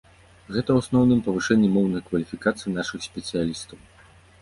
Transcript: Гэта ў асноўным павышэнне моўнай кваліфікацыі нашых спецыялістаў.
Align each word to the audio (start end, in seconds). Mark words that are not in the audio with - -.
Гэта 0.55 0.63
ў 0.73 0.77
асноўным 0.83 1.21
павышэнне 1.27 1.69
моўнай 1.77 2.01
кваліфікацыі 2.09 2.77
нашых 2.81 2.99
спецыялістаў. 3.11 3.77